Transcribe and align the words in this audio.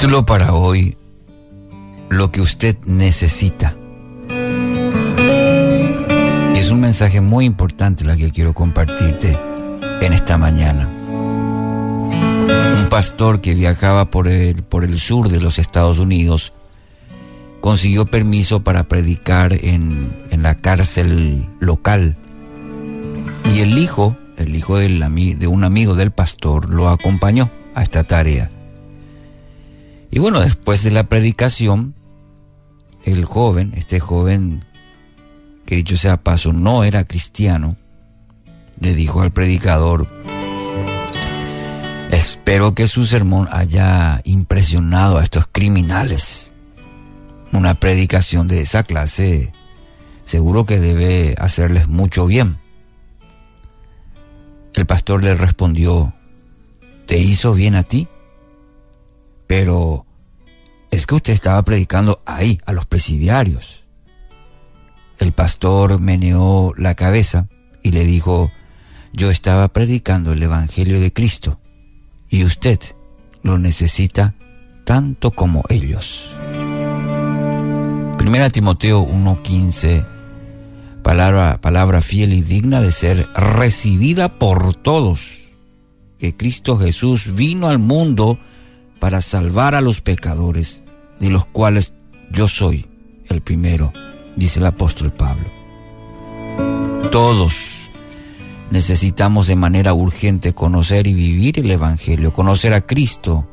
Título 0.00 0.24
para 0.24 0.54
hoy, 0.54 0.96
lo 2.08 2.32
que 2.32 2.40
usted 2.40 2.74
necesita. 2.86 3.76
Es 6.56 6.70
un 6.70 6.80
mensaje 6.80 7.20
muy 7.20 7.44
importante 7.44 8.06
la 8.06 8.16
que 8.16 8.30
quiero 8.30 8.54
compartirte 8.54 9.38
en 10.00 10.14
esta 10.14 10.38
mañana. 10.38 10.88
Un 12.80 12.88
pastor 12.88 13.42
que 13.42 13.54
viajaba 13.54 14.06
por 14.06 14.26
el, 14.28 14.62
por 14.62 14.84
el 14.84 14.98
sur 14.98 15.28
de 15.28 15.38
los 15.38 15.58
Estados 15.58 15.98
Unidos 15.98 16.54
consiguió 17.60 18.06
permiso 18.06 18.64
para 18.64 18.84
predicar 18.84 19.52
en, 19.52 20.16
en 20.30 20.42
la 20.42 20.54
cárcel 20.54 21.46
local. 21.60 22.16
Y 23.54 23.60
el 23.60 23.76
hijo, 23.76 24.16
el 24.38 24.56
hijo 24.56 24.78
de 24.78 25.46
un 25.46 25.62
amigo 25.62 25.94
del 25.94 26.10
pastor, 26.10 26.70
lo 26.70 26.88
acompañó 26.88 27.50
a 27.74 27.82
esta 27.82 28.02
tarea. 28.04 28.48
Y 30.10 30.18
bueno, 30.18 30.40
después 30.40 30.82
de 30.82 30.90
la 30.90 31.08
predicación, 31.08 31.94
el 33.04 33.24
joven, 33.24 33.72
este 33.76 34.00
joven, 34.00 34.64
que 35.66 35.76
dicho 35.76 35.96
sea 35.96 36.16
paso, 36.16 36.52
no 36.52 36.82
era 36.82 37.04
cristiano, 37.04 37.76
le 38.80 38.94
dijo 38.94 39.20
al 39.22 39.30
predicador, 39.30 40.08
espero 42.10 42.74
que 42.74 42.88
su 42.88 43.06
sermón 43.06 43.48
haya 43.52 44.20
impresionado 44.24 45.18
a 45.18 45.22
estos 45.22 45.46
criminales. 45.50 46.52
Una 47.52 47.74
predicación 47.74 48.48
de 48.48 48.62
esa 48.62 48.82
clase 48.82 49.52
seguro 50.24 50.64
que 50.64 50.78
debe 50.78 51.34
hacerles 51.38 51.88
mucho 51.88 52.26
bien. 52.26 52.58
El 54.74 54.86
pastor 54.86 55.22
le 55.22 55.34
respondió, 55.34 56.14
¿te 57.06 57.18
hizo 57.18 57.54
bien 57.54 57.74
a 57.74 57.82
ti? 57.82 58.08
Pero 59.50 60.06
es 60.92 61.08
que 61.08 61.16
usted 61.16 61.32
estaba 61.32 61.60
predicando 61.64 62.22
ahí, 62.24 62.60
a 62.66 62.72
los 62.72 62.86
presidiarios. 62.86 63.82
El 65.18 65.32
pastor 65.32 65.98
meneó 65.98 66.72
la 66.76 66.94
cabeza 66.94 67.48
y 67.82 67.90
le 67.90 68.04
dijo, 68.04 68.52
yo 69.12 69.28
estaba 69.28 69.66
predicando 69.66 70.30
el 70.30 70.40
Evangelio 70.40 71.00
de 71.00 71.12
Cristo 71.12 71.58
y 72.28 72.44
usted 72.44 72.78
lo 73.42 73.58
necesita 73.58 74.36
tanto 74.84 75.32
como 75.32 75.64
ellos. 75.68 76.32
Primera 78.18 78.50
Timoteo 78.50 79.04
1:15, 79.04 80.06
palabra, 81.02 81.60
palabra 81.60 82.00
fiel 82.02 82.34
y 82.34 82.42
digna 82.42 82.80
de 82.80 82.92
ser 82.92 83.28
recibida 83.34 84.38
por 84.38 84.76
todos, 84.76 85.48
que 86.20 86.36
Cristo 86.36 86.78
Jesús 86.78 87.34
vino 87.34 87.66
al 87.66 87.80
mundo 87.80 88.38
para 89.00 89.20
salvar 89.22 89.74
a 89.74 89.80
los 89.80 90.00
pecadores, 90.00 90.84
de 91.18 91.30
los 91.30 91.46
cuales 91.46 91.94
yo 92.30 92.46
soy 92.46 92.86
el 93.28 93.40
primero, 93.40 93.92
dice 94.36 94.60
el 94.60 94.66
apóstol 94.66 95.12
Pablo. 95.12 95.48
Todos 97.10 97.90
necesitamos 98.70 99.48
de 99.48 99.56
manera 99.56 99.94
urgente 99.94 100.52
conocer 100.52 101.06
y 101.06 101.14
vivir 101.14 101.58
el 101.58 101.70
Evangelio, 101.70 102.32
conocer 102.32 102.72
a 102.74 102.82
Cristo. 102.82 103.48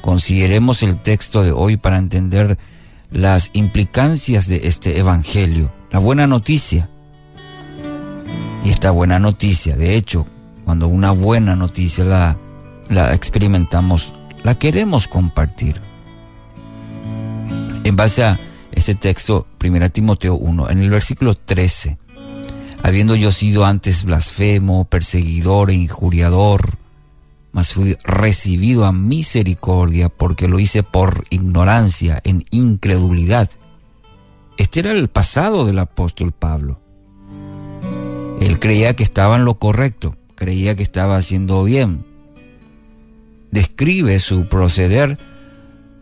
Consideremos 0.00 0.82
el 0.82 1.02
texto 1.02 1.42
de 1.42 1.52
hoy 1.52 1.76
para 1.76 1.98
entender 1.98 2.56
las 3.10 3.50
implicancias 3.52 4.46
de 4.46 4.66
este 4.68 4.98
Evangelio, 4.98 5.72
la 5.90 5.98
buena 5.98 6.26
noticia. 6.26 6.88
Y 8.64 8.70
esta 8.70 8.90
buena 8.92 9.18
noticia, 9.18 9.76
de 9.76 9.96
hecho, 9.96 10.26
cuando 10.64 10.88
una 10.88 11.10
buena 11.10 11.54
noticia 11.54 12.04
la 12.04 12.38
la 12.90 13.14
experimentamos, 13.14 14.14
la 14.42 14.58
queremos 14.58 15.08
compartir. 15.08 15.80
En 17.84 17.96
base 17.96 18.24
a 18.24 18.40
este 18.72 18.94
texto, 18.94 19.46
1 19.62 19.90
Timoteo 19.90 20.34
1, 20.34 20.70
en 20.70 20.78
el 20.78 20.90
versículo 20.90 21.34
13, 21.34 21.98
habiendo 22.82 23.16
yo 23.16 23.30
sido 23.30 23.64
antes 23.64 24.04
blasfemo, 24.04 24.84
perseguidor 24.84 25.70
e 25.70 25.74
injuriador, 25.74 26.78
mas 27.52 27.72
fui 27.72 27.96
recibido 28.04 28.84
a 28.84 28.92
misericordia 28.92 30.08
porque 30.08 30.46
lo 30.46 30.58
hice 30.58 30.82
por 30.82 31.24
ignorancia, 31.30 32.20
en 32.24 32.44
incredulidad. 32.50 33.50
Este 34.58 34.80
era 34.80 34.92
el 34.92 35.08
pasado 35.08 35.64
del 35.64 35.78
apóstol 35.78 36.32
Pablo. 36.32 36.80
Él 38.40 38.58
creía 38.58 38.94
que 38.94 39.02
estaba 39.02 39.36
en 39.36 39.44
lo 39.44 39.58
correcto, 39.58 40.14
creía 40.34 40.76
que 40.76 40.82
estaba 40.82 41.16
haciendo 41.16 41.64
bien, 41.64 42.04
describe 43.50 44.18
su 44.18 44.48
proceder, 44.48 45.18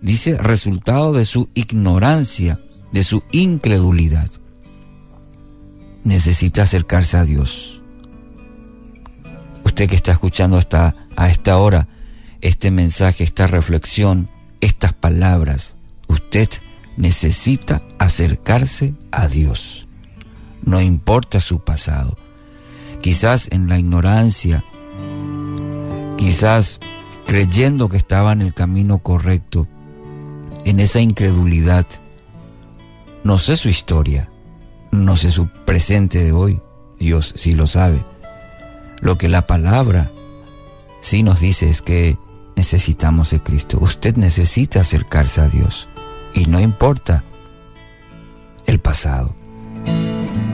dice 0.00 0.36
resultado 0.38 1.12
de 1.12 1.26
su 1.26 1.48
ignorancia, 1.54 2.60
de 2.92 3.04
su 3.04 3.22
incredulidad. 3.32 4.30
Necesita 6.04 6.62
acercarse 6.62 7.16
a 7.16 7.24
Dios. 7.24 7.82
Usted 9.64 9.88
que 9.88 9.96
está 9.96 10.12
escuchando 10.12 10.56
hasta 10.56 10.94
a 11.16 11.28
esta 11.28 11.58
hora 11.58 11.88
este 12.40 12.70
mensaje, 12.70 13.24
esta 13.24 13.46
reflexión, 13.46 14.30
estas 14.60 14.92
palabras, 14.94 15.76
usted 16.06 16.48
necesita 16.96 17.82
acercarse 17.98 18.94
a 19.10 19.28
Dios. 19.28 19.86
No 20.62 20.80
importa 20.80 21.40
su 21.40 21.60
pasado. 21.60 22.16
Quizás 23.00 23.48
en 23.50 23.68
la 23.68 23.78
ignorancia, 23.78 24.64
quizás 26.16 26.80
creyendo 27.30 27.88
que 27.88 27.96
estaba 27.96 28.32
en 28.32 28.40
el 28.40 28.54
camino 28.54 28.98
correcto, 28.98 29.68
en 30.64 30.80
esa 30.80 30.98
incredulidad. 30.98 31.86
No 33.22 33.38
sé 33.38 33.56
su 33.56 33.68
historia, 33.68 34.28
no 34.90 35.14
sé 35.14 35.30
su 35.30 35.46
presente 35.46 36.24
de 36.24 36.32
hoy, 36.32 36.60
Dios 36.98 37.32
sí 37.36 37.52
lo 37.52 37.68
sabe. 37.68 38.04
Lo 38.98 39.16
que 39.16 39.28
la 39.28 39.46
palabra 39.46 40.10
sí 41.00 41.22
nos 41.22 41.38
dice 41.38 41.70
es 41.70 41.82
que 41.82 42.18
necesitamos 42.56 43.30
de 43.30 43.40
Cristo. 43.40 43.78
Usted 43.80 44.16
necesita 44.16 44.80
acercarse 44.80 45.40
a 45.40 45.46
Dios 45.46 45.88
y 46.34 46.46
no 46.46 46.58
importa 46.58 47.22
el 48.66 48.80
pasado. 48.80 49.36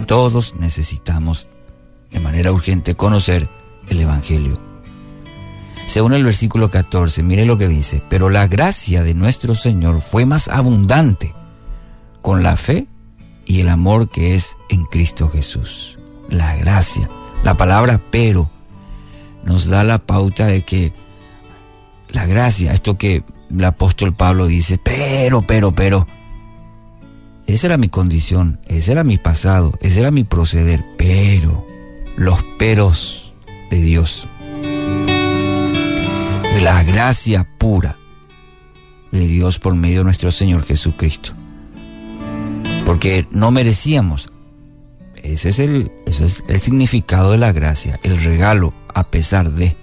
Todos 0.06 0.56
necesitamos 0.56 1.48
de 2.10 2.20
manera 2.20 2.52
urgente 2.52 2.96
conocer 2.96 3.48
el 3.88 3.98
Evangelio 3.98 4.65
según 5.86 6.12
el 6.12 6.24
versículo 6.24 6.70
14, 6.70 7.22
mire 7.22 7.46
lo 7.46 7.56
que 7.56 7.68
dice, 7.68 8.02
pero 8.08 8.28
la 8.28 8.48
gracia 8.48 9.02
de 9.02 9.14
nuestro 9.14 9.54
Señor 9.54 10.00
fue 10.00 10.26
más 10.26 10.48
abundante 10.48 11.34
con 12.22 12.42
la 12.42 12.56
fe 12.56 12.88
y 13.46 13.60
el 13.60 13.68
amor 13.68 14.10
que 14.10 14.34
es 14.34 14.56
en 14.68 14.84
Cristo 14.84 15.28
Jesús. 15.28 15.98
La 16.28 16.56
gracia, 16.56 17.08
la 17.44 17.56
palabra 17.56 18.00
pero, 18.10 18.50
nos 19.44 19.68
da 19.68 19.84
la 19.84 19.98
pauta 19.98 20.46
de 20.46 20.62
que 20.62 20.92
la 22.08 22.26
gracia, 22.26 22.72
esto 22.72 22.98
que 22.98 23.22
el 23.48 23.64
apóstol 23.64 24.12
Pablo 24.12 24.48
dice, 24.48 24.78
pero, 24.78 25.42
pero, 25.42 25.72
pero, 25.72 26.08
esa 27.46 27.68
era 27.68 27.76
mi 27.76 27.88
condición, 27.88 28.58
ese 28.66 28.90
era 28.90 29.04
mi 29.04 29.18
pasado, 29.18 29.72
ese 29.80 30.00
era 30.00 30.10
mi 30.10 30.24
proceder, 30.24 30.84
pero 30.98 31.64
los 32.16 32.42
peros 32.58 33.32
de 33.70 33.80
Dios 33.80 34.26
la 36.66 36.82
gracia 36.82 37.46
pura 37.58 37.96
de 39.12 39.28
Dios 39.28 39.60
por 39.60 39.76
medio 39.76 39.98
de 39.98 40.04
nuestro 40.04 40.32
Señor 40.32 40.64
Jesucristo. 40.64 41.30
Porque 42.84 43.24
no 43.30 43.52
merecíamos. 43.52 44.30
Ese 45.14 45.50
es 45.50 45.60
el, 45.60 45.92
es 46.06 46.42
el 46.48 46.60
significado 46.60 47.30
de 47.30 47.38
la 47.38 47.52
gracia, 47.52 48.00
el 48.02 48.20
regalo 48.20 48.74
a 48.92 49.04
pesar 49.04 49.52
de, 49.52 49.76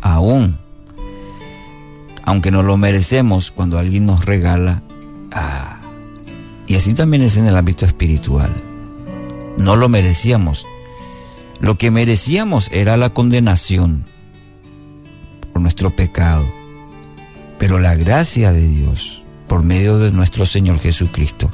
aún, 0.00 0.60
aunque 2.22 2.52
no 2.52 2.62
lo 2.62 2.76
merecemos, 2.76 3.50
cuando 3.50 3.76
alguien 3.76 4.06
nos 4.06 4.24
regala, 4.24 4.84
ah, 5.32 5.80
y 6.68 6.76
así 6.76 6.94
también 6.94 7.24
es 7.24 7.36
en 7.36 7.46
el 7.46 7.56
ámbito 7.56 7.84
espiritual. 7.84 8.54
No 9.56 9.74
lo 9.74 9.88
merecíamos. 9.88 10.66
Lo 11.58 11.76
que 11.78 11.90
merecíamos 11.90 12.68
era 12.70 12.96
la 12.96 13.10
condenación, 13.10 14.06
nuestro 15.78 15.94
pecado, 15.94 16.44
pero 17.56 17.78
la 17.78 17.94
gracia 17.94 18.50
de 18.50 18.66
Dios 18.66 19.22
por 19.46 19.62
medio 19.62 20.00
de 20.00 20.10
nuestro 20.10 20.44
Señor 20.44 20.80
Jesucristo. 20.80 21.52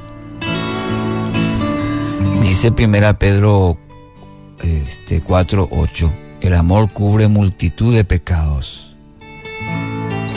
Dice 2.40 2.72
primera 2.72 3.18
Pedro 3.18 3.76
este, 4.62 5.22
4.8, 5.22 6.10
el 6.40 6.54
amor 6.54 6.90
cubre 6.90 7.28
multitud 7.28 7.94
de 7.94 8.04
pecados. 8.04 8.96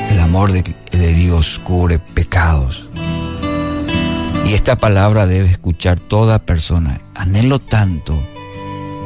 El 0.10 0.20
amor 0.20 0.52
de, 0.52 0.64
de 0.92 1.14
Dios 1.14 1.58
cubre 1.64 1.98
pecados. 1.98 2.90
Y 4.46 4.54
esta 4.54 4.76
palabra 4.76 5.28
debe 5.28 5.50
escuchar 5.50 5.98
toda 5.98 6.46
persona. 6.46 7.00
Anhelo 7.16 7.60
tanto 7.60 8.22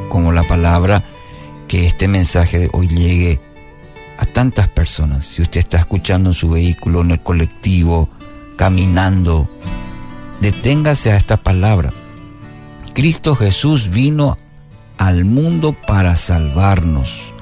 como 0.08 0.32
la 0.32 0.42
palabra 0.42 1.04
que 1.68 1.86
este 1.86 2.08
mensaje 2.08 2.58
de 2.58 2.70
hoy 2.72 2.88
llegue 2.88 3.51
tantas 4.32 4.68
personas. 4.68 5.24
Si 5.24 5.42
usted 5.42 5.60
está 5.60 5.78
escuchando 5.78 6.30
en 6.30 6.34
su 6.34 6.50
vehículo, 6.50 7.02
en 7.02 7.12
el 7.12 7.20
colectivo, 7.20 8.08
caminando, 8.56 9.48
deténgase 10.40 11.12
a 11.12 11.16
esta 11.16 11.36
palabra. 11.36 11.92
Cristo 12.94 13.34
Jesús 13.34 13.90
vino 13.90 14.36
al 14.98 15.24
mundo 15.24 15.74
para 15.86 16.16
salvarnos. 16.16 17.32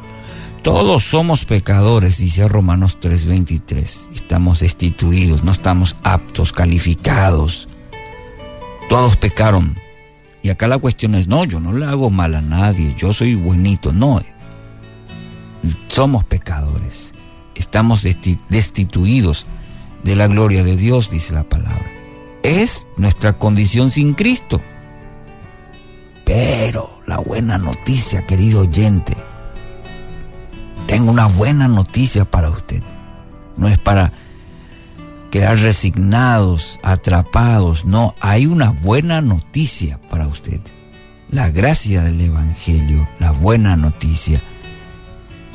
Todos 0.62 1.04
somos 1.04 1.46
pecadores, 1.46 2.18
dice 2.18 2.46
Romanos 2.46 2.98
3:23. 3.00 4.10
Estamos 4.14 4.60
destituidos, 4.60 5.42
no 5.42 5.52
estamos 5.52 5.96
aptos, 6.02 6.52
calificados. 6.52 7.68
Todos 8.88 9.16
pecaron. 9.16 9.76
Y 10.42 10.50
acá 10.50 10.68
la 10.68 10.78
cuestión 10.78 11.14
es, 11.14 11.26
no, 11.26 11.44
yo 11.44 11.60
no 11.60 11.72
le 11.72 11.86
hago 11.86 12.10
mal 12.10 12.34
a 12.34 12.42
nadie, 12.42 12.94
yo 12.96 13.12
soy 13.12 13.34
buenito. 13.34 13.92
No, 13.92 14.20
somos 15.88 16.24
pecadores. 16.24 16.69
Estamos 17.70 18.02
destituidos 18.02 19.46
de 20.02 20.16
la 20.16 20.26
gloria 20.26 20.64
de 20.64 20.76
Dios, 20.76 21.08
dice 21.08 21.32
la 21.32 21.44
palabra. 21.44 21.86
Es 22.42 22.88
nuestra 22.96 23.38
condición 23.38 23.92
sin 23.92 24.14
Cristo. 24.14 24.60
Pero 26.24 27.00
la 27.06 27.18
buena 27.18 27.58
noticia, 27.58 28.26
querido 28.26 28.62
oyente, 28.62 29.16
tengo 30.88 31.12
una 31.12 31.26
buena 31.26 31.68
noticia 31.68 32.24
para 32.24 32.50
usted. 32.50 32.82
No 33.56 33.68
es 33.68 33.78
para 33.78 34.14
quedar 35.30 35.56
resignados, 35.60 36.80
atrapados, 36.82 37.84
no, 37.84 38.16
hay 38.18 38.46
una 38.46 38.70
buena 38.70 39.20
noticia 39.20 40.00
para 40.10 40.26
usted. 40.26 40.60
La 41.30 41.50
gracia 41.52 42.02
del 42.02 42.20
Evangelio, 42.20 43.08
la 43.20 43.30
buena 43.30 43.76
noticia. 43.76 44.42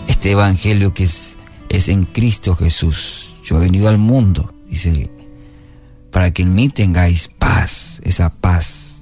Este 0.07 0.31
Evangelio 0.31 0.93
que 0.93 1.03
es, 1.03 1.37
es 1.69 1.89
en 1.89 2.05
Cristo 2.05 2.55
Jesús. 2.55 3.35
Yo 3.43 3.57
he 3.57 3.61
venido 3.61 3.87
al 3.87 3.97
mundo, 3.97 4.53
dice, 4.69 5.09
para 6.11 6.31
que 6.31 6.43
en 6.43 6.55
mí 6.55 6.69
tengáis 6.69 7.29
paz, 7.37 8.01
esa 8.03 8.29
paz 8.29 8.95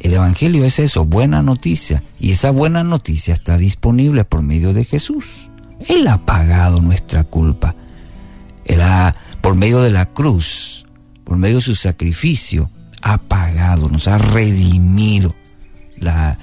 el 0.00 0.14
Evangelio 0.14 0.64
es 0.64 0.78
eso, 0.78 1.04
buena 1.04 1.42
noticia. 1.42 2.02
Y 2.18 2.32
esa 2.32 2.50
buena 2.50 2.82
noticia 2.82 3.34
está 3.34 3.58
disponible 3.58 4.24
por 4.24 4.42
medio 4.42 4.72
de 4.72 4.84
Jesús. 4.84 5.50
Él 5.88 6.06
ha 6.08 6.24
pagado 6.24 6.80
nuestra 6.80 7.24
culpa. 7.24 7.74
Él 8.64 8.80
ha, 8.80 9.14
por 9.42 9.56
medio 9.56 9.82
de 9.82 9.90
la 9.90 10.06
cruz, 10.06 10.86
por 11.24 11.36
medio 11.36 11.56
de 11.56 11.62
su 11.62 11.74
sacrificio, 11.74 12.70
ha 13.02 13.18
pagado, 13.18 13.88
nos 13.88 14.08
ha 14.08 14.16
redimido. 14.16 15.34
La, 15.98 16.38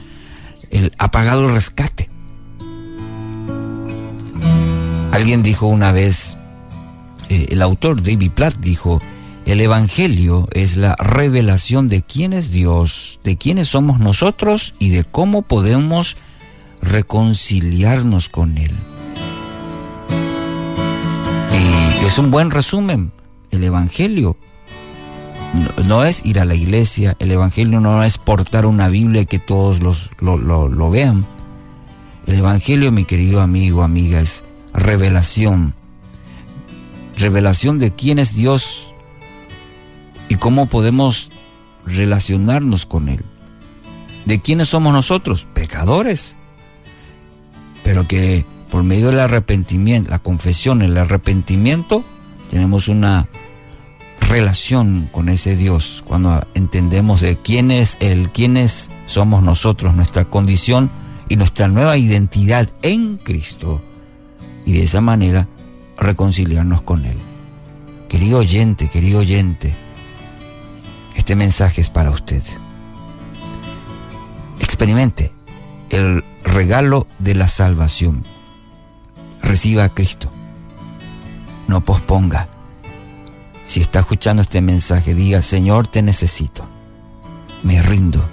él 0.70 0.94
ha 1.00 1.10
pagado 1.10 1.48
el 1.48 1.54
rescate. 1.54 2.12
Alguien 5.18 5.42
dijo 5.42 5.66
una 5.66 5.92
vez, 5.92 6.38
eh, 7.30 7.48
el 7.50 7.64
autor 7.64 8.04
David 8.04 8.34
Platt 8.34 8.58
dijo, 8.58 9.02
el 9.48 9.60
Evangelio 9.62 10.48
es 10.52 10.78
la 10.78 10.96
revelación 10.96 11.90
de 11.90 12.04
quién 12.04 12.34
es 12.34 12.52
Dios, 12.52 13.20
de 13.24 13.36
quiénes 13.36 13.68
somos 13.68 14.00
nosotros 14.00 14.76
y 14.78 14.90
de 14.90 15.06
cómo 15.06 15.42
podemos 15.42 16.18
reconciliarnos 16.84 18.30
con 18.30 18.60
Él. 18.60 18.76
Y 22.00 22.06
es 22.06 22.20
un 22.20 22.30
buen 22.30 22.52
resumen. 22.52 23.12
El 23.50 23.64
Evangelio 23.64 24.38
no, 25.88 26.04
es 26.04 26.24
ir 26.28 26.40
a 26.40 26.46
la 26.46 26.54
iglesia, 26.54 27.16
el 27.18 27.32
Evangelio 27.32 27.80
no 27.80 28.04
es 28.04 28.20
portar 28.20 28.68
una 28.68 28.88
Biblia 28.88 29.26
que 29.26 29.40
todos 29.40 29.82
los, 29.82 30.12
lo, 30.20 30.38
lo 30.38 30.92
vean. 30.92 31.26
El 32.28 32.36
Evangelio, 32.36 32.92
mi 32.92 33.04
querido 33.04 33.42
amigo, 33.42 33.82
amiga, 33.82 34.20
es 34.20 34.44
revelación. 34.78 35.74
Revelación 37.18 37.80
de 37.80 37.94
quién 37.94 38.20
es 38.20 38.36
Dios 38.36 38.94
y 40.30 40.36
cómo 40.36 40.68
podemos 40.68 41.32
relacionarnos 41.86 42.86
con 42.86 43.10
Él. 43.10 43.26
¿De 44.26 44.42
quiénes 44.42 44.70
somos 44.70 44.94
nosotros? 44.94 45.48
Pecadores. 45.54 46.38
Pero 47.84 48.08
que 48.08 48.46
por 48.70 48.84
medio 48.84 49.08
del 49.08 49.20
arrepentimiento, 49.20 50.12
la 50.12 50.20
confesión, 50.20 50.82
el 50.82 50.98
arrepentimiento, 50.98 52.04
tenemos 52.52 52.88
una 52.88 53.28
relación 54.30 55.10
con 55.12 55.30
ese 55.30 55.56
Dios. 55.56 56.04
Cuando 56.06 56.46
entendemos 56.54 57.22
de 57.22 57.38
quién 57.38 57.72
es 57.72 57.98
Él, 58.00 58.30
quiénes 58.32 58.92
somos 59.06 59.42
nosotros, 59.42 59.96
nuestra 59.96 60.26
condición 60.26 60.92
y 61.30 61.38
nuestra 61.38 61.68
nueva 61.68 61.98
identidad 61.98 62.70
en 62.82 63.18
Cristo. 63.18 63.82
Y 64.68 64.74
de 64.74 64.84
esa 64.84 65.00
manera 65.00 65.48
reconciliarnos 65.98 66.82
con 66.82 67.06
Él. 67.06 67.18
Querido 68.10 68.40
oyente, 68.40 68.90
querido 68.90 69.20
oyente, 69.20 69.74
este 71.16 71.36
mensaje 71.36 71.80
es 71.80 71.90
para 71.90 72.12
usted. 72.12 72.44
Experimente 74.60 75.32
el 75.90 76.22
regalo 76.44 77.08
de 77.18 77.36
la 77.36 77.48
salvación. 77.48 78.26
Reciba 79.42 79.86
a 79.86 79.94
Cristo. 79.94 80.30
No 81.68 81.86
posponga. 81.86 82.50
Si 83.64 83.80
está 83.80 84.02
escuchando 84.02 84.42
este 84.42 84.60
mensaje, 84.60 85.14
diga, 85.14 85.42
Señor, 85.42 85.88
te 85.88 86.02
necesito. 86.02 86.66
Me 87.64 87.82
rindo. 87.82 88.30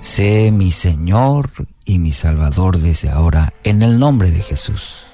Sé 0.00 0.50
mi 0.50 0.70
Señor 0.70 1.50
y 1.86 1.98
mi 1.98 2.12
Salvador 2.12 2.78
desde 2.78 3.08
ahora, 3.08 3.54
en 3.64 3.80
el 3.80 3.98
nombre 3.98 4.30
de 4.30 4.42
Jesús. 4.42 5.11